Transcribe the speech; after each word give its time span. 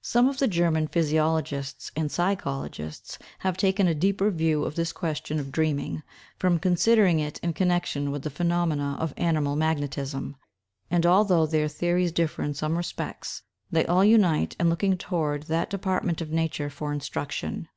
Some 0.00 0.26
of 0.26 0.38
the 0.38 0.48
German 0.48 0.86
physiologists 0.88 1.92
and 1.94 2.10
psychologists 2.10 3.18
have 3.40 3.58
taken 3.58 3.86
a 3.86 3.94
deeper 3.94 4.30
view 4.30 4.64
of 4.64 4.74
this 4.74 4.90
question 4.90 5.38
of 5.38 5.52
dreaming, 5.52 6.02
from 6.38 6.58
considering 6.58 7.20
it 7.20 7.38
in 7.40 7.52
connection 7.52 8.10
with 8.10 8.22
the 8.22 8.30
phenomena 8.30 8.96
of 8.98 9.12
animal 9.18 9.56
magnetism; 9.56 10.36
and 10.90 11.04
although 11.04 11.44
their 11.44 11.68
theories 11.68 12.10
differ 12.10 12.42
in 12.42 12.54
some 12.54 12.78
respects, 12.78 13.42
they 13.70 13.84
all 13.84 14.02
unite 14.02 14.56
in 14.58 14.70
looking 14.70 14.96
toward 14.96 15.42
that 15.42 15.68
department 15.68 16.22
of 16.22 16.30
nature 16.30 16.70
for 16.70 16.90
instruction. 16.90 17.68